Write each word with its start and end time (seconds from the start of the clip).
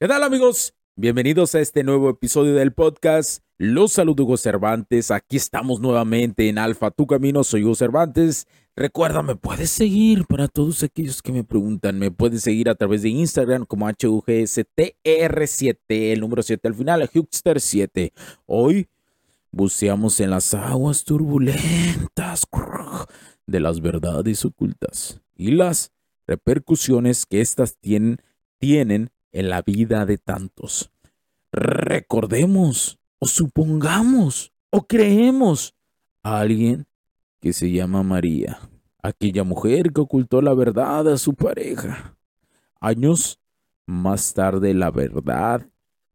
¿Qué 0.00 0.08
tal 0.08 0.22
amigos? 0.22 0.72
Bienvenidos 0.96 1.54
a 1.54 1.60
este 1.60 1.84
nuevo 1.84 2.08
episodio 2.08 2.54
del 2.54 2.72
podcast. 2.72 3.44
Los 3.58 3.92
saludo 3.92 4.22
Hugo 4.22 4.38
Cervantes. 4.38 5.10
Aquí 5.10 5.36
estamos 5.36 5.80
nuevamente 5.80 6.48
en 6.48 6.56
Alfa 6.56 6.90
Tu 6.90 7.06
Camino. 7.06 7.44
Soy 7.44 7.64
Hugo 7.64 7.74
Cervantes. 7.74 8.48
Recuerda, 8.74 9.22
me 9.22 9.36
puedes 9.36 9.68
seguir 9.68 10.24
para 10.24 10.48
todos 10.48 10.82
aquellos 10.82 11.20
que 11.20 11.32
me 11.32 11.44
preguntan. 11.44 11.98
Me 11.98 12.10
puedes 12.10 12.40
seguir 12.40 12.70
a 12.70 12.76
través 12.76 13.02
de 13.02 13.10
Instagram 13.10 13.66
como 13.66 13.86
HUGSTR7, 13.90 15.76
el 15.88 16.20
número 16.20 16.42
7 16.42 16.66
al 16.66 16.74
final, 16.74 17.02
Hugster7. 17.02 18.14
Hoy 18.46 18.88
buceamos 19.50 20.18
en 20.20 20.30
las 20.30 20.54
aguas 20.54 21.04
turbulentas 21.04 22.46
de 23.46 23.60
las 23.60 23.82
verdades 23.82 24.46
ocultas 24.46 25.20
y 25.36 25.50
las 25.50 25.92
repercusiones 26.26 27.26
que 27.26 27.42
éstas 27.42 27.76
tienen, 27.76 28.16
tienen 28.58 29.10
en 29.32 29.48
la 29.48 29.62
vida 29.62 30.06
de 30.06 30.18
tantos. 30.18 30.90
Recordemos 31.52 32.98
o 33.18 33.26
supongamos 33.26 34.52
o 34.70 34.86
creemos 34.86 35.74
a 36.22 36.40
alguien 36.40 36.86
que 37.40 37.52
se 37.52 37.70
llama 37.70 38.02
María, 38.02 38.58
aquella 39.02 39.44
mujer 39.44 39.92
que 39.92 40.00
ocultó 40.00 40.42
la 40.42 40.54
verdad 40.54 41.08
a 41.08 41.18
su 41.18 41.34
pareja. 41.34 42.16
Años 42.80 43.40
más 43.86 44.34
tarde 44.34 44.74
la 44.74 44.90
verdad 44.90 45.66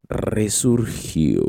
resurgió, 0.07 1.43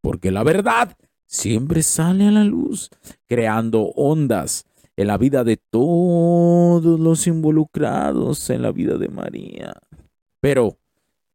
porque 0.00 0.30
la 0.30 0.42
verdad 0.42 0.96
siempre 1.26 1.82
sale 1.82 2.26
a 2.26 2.30
la 2.30 2.44
luz, 2.44 2.90
creando 3.26 3.84
ondas 3.96 4.66
en 4.96 5.06
la 5.06 5.16
vida 5.16 5.44
de 5.44 5.56
todos 5.56 7.00
los 7.00 7.26
involucrados 7.26 8.50
en 8.50 8.62
la 8.62 8.70
vida 8.70 8.98
de 8.98 9.08
María. 9.08 9.72
Pero, 10.40 10.76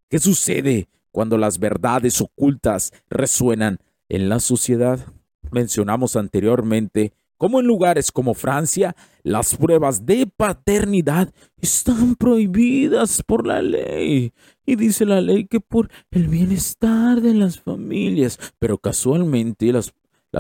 ¿Qué 0.09 0.19
sucede 0.19 0.87
cuando 1.11 1.37
las 1.37 1.59
verdades 1.59 2.21
ocultas 2.21 2.93
resuenan 3.09 3.79
en 4.07 4.29
la 4.29 4.39
sociedad? 4.39 5.05
Mencionamos 5.51 6.15
anteriormente 6.15 7.11
cómo 7.35 7.59
en 7.59 7.67
lugares 7.67 8.13
como 8.13 8.33
Francia 8.33 8.95
las 9.23 9.55
pruebas 9.55 10.05
de 10.05 10.25
paternidad 10.25 11.33
están 11.59 12.15
prohibidas 12.15 13.21
por 13.21 13.45
la 13.45 13.61
ley. 13.61 14.31
Y 14.65 14.77
dice 14.77 15.05
la 15.05 15.19
ley 15.19 15.45
que 15.45 15.59
por 15.59 15.89
el 16.11 16.29
bienestar 16.29 17.19
de 17.19 17.33
las 17.33 17.59
familias. 17.59 18.39
Pero 18.59 18.77
casualmente 18.77 19.73
las, 19.73 19.93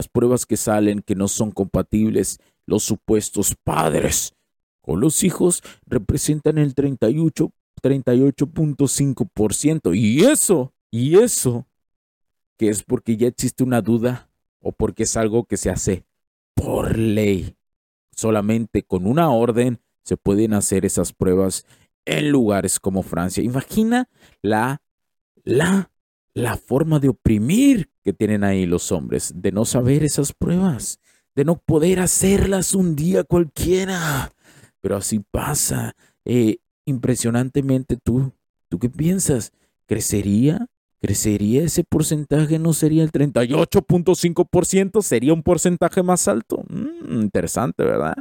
pruebas 0.07 0.45
que 0.45 0.55
salen 0.55 1.01
que 1.01 1.15
no 1.15 1.27
son 1.27 1.51
compatibles, 1.51 2.39
los 2.65 2.83
supuestos 2.83 3.53
padres 3.65 4.33
con 4.81 5.01
los 5.01 5.25
hijos 5.25 5.61
representan 5.85 6.57
el 6.57 6.73
38 6.73 7.51
38.5%. 7.81 9.95
Y 9.95 10.25
eso, 10.25 10.73
y 10.91 11.17
eso, 11.17 11.65
que 12.57 12.69
es 12.69 12.83
porque 12.83 13.17
ya 13.17 13.27
existe 13.27 13.63
una 13.63 13.81
duda 13.81 14.29
o 14.59 14.71
porque 14.71 15.03
es 15.03 15.17
algo 15.17 15.45
que 15.45 15.57
se 15.57 15.69
hace 15.69 16.05
por 16.53 16.97
ley. 16.97 17.55
Solamente 18.11 18.83
con 18.83 19.05
una 19.05 19.29
orden 19.29 19.79
se 20.03 20.17
pueden 20.17 20.53
hacer 20.53 20.85
esas 20.85 21.13
pruebas 21.13 21.65
en 22.05 22.31
lugares 22.31 22.79
como 22.79 23.03
Francia. 23.03 23.43
Imagina 23.43 24.09
la, 24.41 24.81
la, 25.43 25.91
la 26.33 26.57
forma 26.57 26.99
de 26.99 27.09
oprimir 27.09 27.91
que 28.03 28.13
tienen 28.13 28.43
ahí 28.43 28.65
los 28.65 28.91
hombres, 28.91 29.33
de 29.35 29.51
no 29.51 29.65
saber 29.65 30.03
esas 30.03 30.33
pruebas, 30.33 30.99
de 31.35 31.45
no 31.45 31.57
poder 31.57 31.99
hacerlas 31.99 32.73
un 32.73 32.95
día 32.95 33.23
cualquiera. 33.23 34.31
Pero 34.79 34.95
así 34.95 35.19
pasa. 35.19 35.95
Eh, 36.23 36.59
impresionantemente 36.87 37.97
tú. 37.97 38.33
¿Tú 38.69 38.79
qué 38.79 38.89
piensas? 38.89 39.51
¿Crecería? 39.85 40.67
¿Crecería 40.99 41.63
ese 41.63 41.83
porcentaje? 41.83 42.57
¿No 42.57 42.73
sería 42.73 43.03
el 43.03 43.11
38.5%? 43.11 45.01
¿Sería 45.03 45.33
un 45.33 45.43
porcentaje 45.43 46.01
más 46.01 46.27
alto? 46.27 46.63
Mm, 46.69 47.21
interesante, 47.21 47.83
¿verdad? 47.83 48.15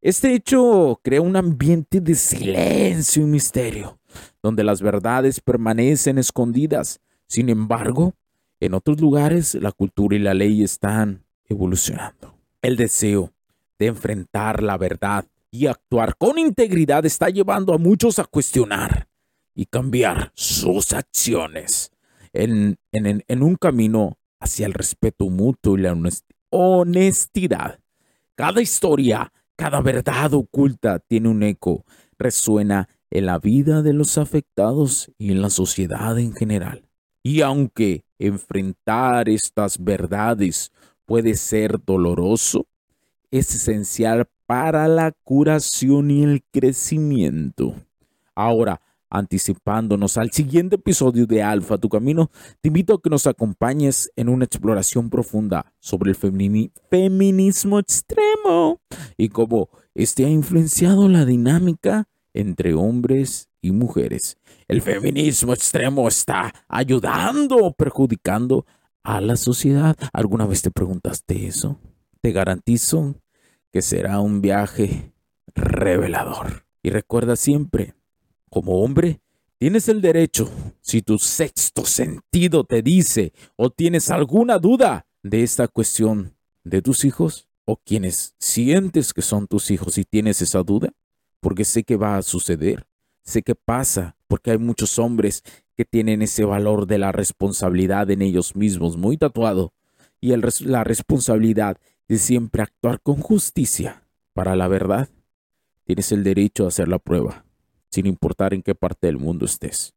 Este 0.00 0.34
hecho 0.34 1.00
crea 1.02 1.20
un 1.20 1.36
ambiente 1.36 2.00
de 2.00 2.14
silencio 2.14 3.22
y 3.22 3.26
misterio, 3.26 3.98
donde 4.42 4.62
las 4.62 4.80
verdades 4.80 5.40
permanecen 5.40 6.16
escondidas. 6.18 7.00
Sin 7.26 7.48
embargo, 7.48 8.14
en 8.60 8.74
otros 8.74 9.00
lugares 9.00 9.54
la 9.56 9.72
cultura 9.72 10.16
y 10.16 10.20
la 10.20 10.34
ley 10.34 10.62
están 10.62 11.24
evolucionando. 11.48 12.34
El 12.62 12.76
deseo 12.76 13.32
de 13.78 13.86
enfrentar 13.86 14.62
la 14.62 14.78
verdad 14.78 15.24
y 15.50 15.66
actuar 15.66 16.16
con 16.16 16.38
integridad 16.38 17.04
está 17.04 17.28
llevando 17.28 17.74
a 17.74 17.78
muchos 17.78 18.18
a 18.18 18.24
cuestionar 18.24 19.08
y 19.54 19.66
cambiar 19.66 20.32
sus 20.34 20.92
acciones 20.92 21.90
en, 22.32 22.78
un 23.42 23.56
camino 23.56 24.18
hacia 24.38 24.66
el 24.66 24.74
respeto 24.74 25.28
mutuo 25.28 25.76
y 25.76 25.82
la 25.82 25.96
honestidad. 26.50 27.80
Cada 28.36 28.62
historia, 28.62 29.32
cada 29.56 29.80
verdad 29.80 30.32
oculta 30.34 31.00
tiene 31.00 31.28
un 31.28 31.42
eco, 31.42 31.84
resuena 32.18 32.88
en 33.10 33.26
la 33.26 33.38
vida 33.38 33.82
de 33.82 33.92
los 33.92 34.18
afectados 34.18 35.10
y 35.18 35.32
en 35.32 35.42
la 35.42 35.50
sociedad 35.50 36.18
en 36.18 36.32
general. 36.32 36.88
Y 37.22 37.42
aunque 37.42 38.04
enfrentar 38.18 39.28
estas 39.28 39.82
verdades 39.82 40.72
puede 41.04 41.34
ser 41.34 41.84
doloroso, 41.84 42.66
es 43.30 43.54
esencial 43.54 44.26
para 44.50 44.88
la 44.88 45.12
curación 45.12 46.10
y 46.10 46.24
el 46.24 46.42
crecimiento. 46.50 47.76
Ahora, 48.34 48.80
anticipándonos 49.08 50.16
al 50.16 50.32
siguiente 50.32 50.74
episodio 50.74 51.24
de 51.24 51.40
Alfa 51.40 51.78
Tu 51.78 51.88
Camino, 51.88 52.32
te 52.60 52.66
invito 52.66 52.94
a 52.94 53.00
que 53.00 53.10
nos 53.10 53.28
acompañes 53.28 54.10
en 54.16 54.28
una 54.28 54.46
exploración 54.46 55.08
profunda 55.08 55.72
sobre 55.78 56.10
el 56.10 56.16
feminismo 56.16 57.78
extremo 57.78 58.80
y 59.16 59.28
cómo 59.28 59.68
este 59.94 60.26
ha 60.26 60.28
influenciado 60.28 61.08
la 61.08 61.24
dinámica 61.24 62.08
entre 62.34 62.74
hombres 62.74 63.50
y 63.62 63.70
mujeres. 63.70 64.36
El 64.66 64.82
feminismo 64.82 65.54
extremo 65.54 66.08
está 66.08 66.52
ayudando 66.66 67.56
o 67.58 67.72
perjudicando 67.72 68.66
a 69.04 69.20
la 69.20 69.36
sociedad. 69.36 69.96
¿Alguna 70.12 70.44
vez 70.46 70.62
te 70.62 70.72
preguntaste 70.72 71.46
eso? 71.46 71.78
Te 72.20 72.32
garantizo 72.32 73.14
que 73.72 73.82
será 73.82 74.20
un 74.20 74.40
viaje 74.40 75.12
revelador. 75.54 76.64
Y 76.82 76.90
recuerda 76.90 77.36
siempre, 77.36 77.94
como 78.48 78.82
hombre, 78.82 79.20
tienes 79.58 79.88
el 79.88 80.00
derecho, 80.00 80.50
si 80.80 81.02
tu 81.02 81.18
sexto 81.18 81.84
sentido 81.84 82.64
te 82.64 82.82
dice 82.82 83.32
o 83.56 83.70
tienes 83.70 84.10
alguna 84.10 84.58
duda 84.58 85.06
de 85.22 85.42
esta 85.42 85.68
cuestión 85.68 86.34
de 86.64 86.82
tus 86.82 87.04
hijos 87.04 87.48
o 87.64 87.76
quienes 87.76 88.34
sientes 88.38 89.12
que 89.12 89.22
son 89.22 89.46
tus 89.46 89.70
hijos 89.70 89.98
y 89.98 90.04
tienes 90.04 90.42
esa 90.42 90.62
duda, 90.62 90.92
porque 91.40 91.64
sé 91.64 91.84
que 91.84 91.96
va 91.96 92.16
a 92.16 92.22
suceder, 92.22 92.86
sé 93.22 93.42
que 93.42 93.54
pasa, 93.54 94.16
porque 94.26 94.50
hay 94.50 94.58
muchos 94.58 94.98
hombres 94.98 95.42
que 95.76 95.84
tienen 95.84 96.22
ese 96.22 96.44
valor 96.44 96.86
de 96.86 96.98
la 96.98 97.12
responsabilidad 97.12 98.10
en 98.10 98.22
ellos 98.22 98.56
mismos 98.56 98.96
muy 98.96 99.16
tatuado 99.16 99.72
y 100.20 100.34
la 100.36 100.84
responsabilidad 100.84 101.78
de 102.10 102.18
siempre 102.18 102.60
actuar 102.60 103.00
con 103.00 103.20
justicia 103.20 104.02
para 104.32 104.56
la 104.56 104.66
verdad, 104.66 105.08
tienes 105.84 106.10
el 106.10 106.24
derecho 106.24 106.64
a 106.64 106.68
hacer 106.68 106.88
la 106.88 106.98
prueba, 106.98 107.44
sin 107.88 108.04
importar 108.04 108.52
en 108.52 108.62
qué 108.62 108.74
parte 108.74 109.06
del 109.06 109.16
mundo 109.16 109.44
estés. 109.44 109.94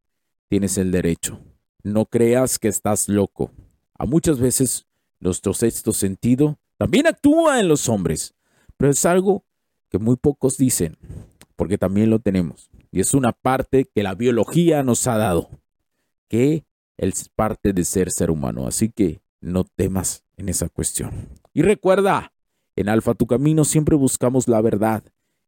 Tienes 0.48 0.78
el 0.78 0.92
derecho. 0.92 1.40
No 1.82 2.06
creas 2.06 2.60
que 2.60 2.68
estás 2.68 3.10
loco. 3.10 3.50
A 3.98 4.06
muchas 4.06 4.40
veces 4.40 4.86
nuestro 5.20 5.56
sexto 5.56 5.92
sentido 5.92 6.60
también 6.78 7.08
actúa 7.08 7.60
en 7.60 7.68
los 7.68 7.90
hombres, 7.90 8.36
pero 8.78 8.92
es 8.92 9.04
algo 9.08 9.44
que 9.90 9.98
muy 9.98 10.16
pocos 10.16 10.56
dicen, 10.60 10.96
porque 11.56 11.80
también 11.80 12.12
lo 12.12 12.20
tenemos. 12.20 12.70
Y 12.92 13.00
es 13.00 13.16
una 13.16 13.32
parte 13.32 13.86
que 13.86 14.04
la 14.04 14.14
biología 14.14 14.84
nos 14.84 15.08
ha 15.08 15.18
dado, 15.18 15.50
que 16.28 16.64
es 16.96 17.30
parte 17.30 17.74
de 17.74 17.84
ser 17.84 18.12
ser 18.12 18.30
humano. 18.30 18.68
Así 18.68 18.90
que 18.90 19.20
no 19.42 19.64
temas 19.64 20.24
esa 20.50 20.70
cuestión. 20.70 21.30
Y 21.54 21.62
recuerda, 21.62 22.34
en 22.76 22.90
Alfa 22.90 23.14
Tu 23.14 23.28
Camino 23.28 23.66
siempre 23.66 23.96
buscamos 23.96 24.48
la 24.48 24.62
verdad 24.62 25.04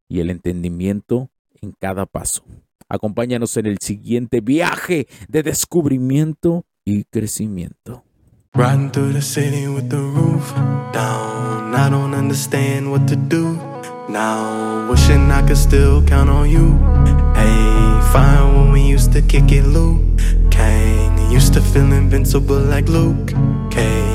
y 0.08 0.20
el 0.20 0.30
entendimiento 0.30 1.30
en 1.62 1.72
cada 1.72 2.06
paso. 2.06 2.44
Acompáñanos 2.88 3.58
en 3.58 3.66
el 3.66 3.80
siguiente 3.80 4.42
viaje 4.42 5.08
de 5.28 5.44
descubrimiento 5.44 6.66
y 6.84 7.06
crecimiento. 7.06 8.04
Riding 8.54 8.92
through 8.92 9.14
the 9.14 9.22
city 9.22 9.68
with 9.68 9.90
the 9.90 9.98
roof 9.98 10.54
down. 10.94 11.76
I 11.76 11.90
don't 11.90 12.14
understand 12.14 12.90
what 12.90 13.06
to 13.08 13.16
do 13.16 13.60
now. 14.08 14.90
Wishing 14.90 15.30
I 15.30 15.42
could 15.42 15.58
still 15.58 16.02
count 16.06 16.30
on 16.30 16.50
you. 16.50 16.80
Hey, 17.34 18.02
fine 18.14 18.56
when 18.56 18.72
we 18.72 18.82
used 18.82 19.12
to 19.12 19.22
kick 19.22 19.52
it, 19.52 19.66
Luke. 19.66 20.00
Kang 20.52 21.32
used 21.32 21.54
to 21.56 21.62
feel 21.62 21.92
invincible 21.92 22.60
like 22.60 22.88
Luke 22.88 23.34
Cage. 23.72 24.15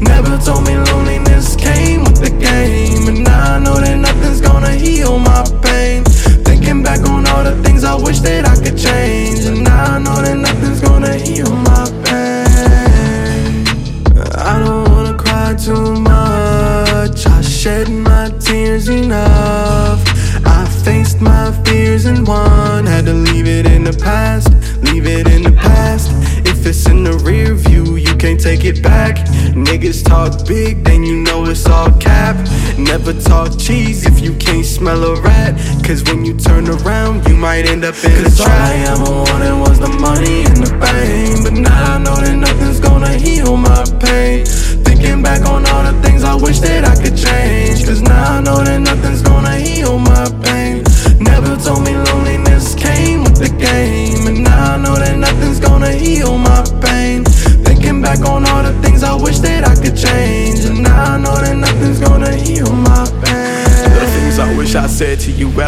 Never 0.00 0.38
told 0.38 0.64
me 0.66 0.76
loneliness 0.76 1.56
came 1.56 2.04
with 2.04 2.20
the 2.20 2.30
game 2.30 3.08
And 3.08 3.24
now 3.24 3.56
I 3.56 3.58
know 3.58 3.80
that 3.80 3.96
nothing's 3.96 4.40
gonna 4.40 4.72
heal 4.72 5.18
my 5.18 5.44
pain. 5.62 6.04
Thinking 6.44 6.82
back 6.82 7.00
on 7.08 7.26
all 7.28 7.44
the 7.44 7.60
things 7.62 7.84
I 7.84 7.94
wish 7.94 8.20
that 8.20 8.46
I 8.46 8.56
could 8.56 8.78
change 8.78 9.44
And 9.44 9.64
now 9.64 9.96
I 9.96 9.98
know 9.98 10.22
that 10.22 10.36
nothing's 10.36 10.80
gonna 10.80 11.14
heal 11.14 11.50
my 11.50 11.84
pain. 12.04 13.66
I 14.34 14.58
don't 14.64 14.88
wanna 14.90 15.14
cry 15.16 15.54
too 15.54 15.94
much. 16.00 17.26
I 17.26 17.40
shed 17.40 17.88
my 17.88 18.30
tears 18.38 18.88
enough. 18.88 20.00
I 20.46 20.64
faced 20.84 21.20
my 21.20 21.52
fears 21.64 22.06
and 22.06 22.26
won. 22.26 22.86
Had 22.86 23.06
to 23.06 23.14
leave 23.14 23.46
it 23.46 23.66
in 23.66 23.84
the 23.84 23.92
past, 23.92 24.47
take 28.48 28.64
it 28.64 28.82
back. 28.82 29.16
Niggas 29.52 30.02
talk 30.02 30.46
big, 30.46 30.82
then 30.82 31.02
you 31.04 31.16
know 31.16 31.44
it's 31.44 31.66
all 31.66 31.90
cap. 31.98 32.36
Never 32.78 33.12
talk 33.12 33.58
cheese 33.58 34.06
if 34.06 34.20
you 34.20 34.32
can't 34.36 34.64
smell 34.64 35.04
a 35.04 35.20
rat. 35.20 35.52
Cause 35.84 36.02
when 36.04 36.24
you 36.24 36.34
turn 36.34 36.66
around, 36.66 37.28
you 37.28 37.36
might 37.36 37.66
end 37.66 37.84
up 37.84 37.96
in 38.02 38.24
Cause 38.24 38.40
a 38.40 38.44
trap. 38.44 38.56
All 38.56 38.64
I 38.64 38.76
ever 38.92 39.12
wanted 39.26 39.56
was 39.64 39.78
the 39.78 39.92
money 40.06 40.44
and 40.48 40.58
the 40.64 40.72
fame. 40.80 41.42
But 41.44 41.54
now 41.68 41.96
I 41.96 41.98
know 41.98 42.16
that 42.16 42.36
nothing's 42.36 42.80
gonna 42.80 43.12
heal 43.12 43.54
my 43.54 43.84
pain. 44.00 44.46
Thinking 44.86 45.22
back 45.22 45.42
on 45.44 45.66
all 45.66 45.84
the 45.90 46.00
things 46.00 46.24
I 46.24 46.34
wish 46.34 46.60
that 46.60 46.86
I 46.86 46.94
could 47.02 47.18
change. 47.18 47.84
Cause 47.84 48.00
now 48.00 48.38
I 48.38 48.40
know 48.40 48.64
that 48.64 48.80
nothing's 48.80 49.20
gonna 49.20 49.56
heal 49.58 49.97
said 65.38 65.44
to 65.44 65.44
you 65.44 65.67